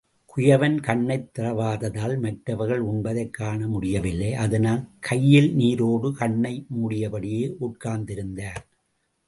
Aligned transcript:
குயவன் 0.35 0.81
கண்ணைத் 0.81 1.39
திறவாததால், 1.39 2.19
மற்றவர்கள் 2.19 2.81
உண்பதைக் 2.81 3.33
காண 3.33 3.67
முடியவில்லை, 3.67 4.33
அதனால் 4.33 4.87
கையில் 4.99 5.55
நீரோடு 5.55 6.13
கண்ணை 6.13 6.65
மூடியபடியே 6.75 7.55
உட்கார்ந்திருந்தார். 7.61 8.63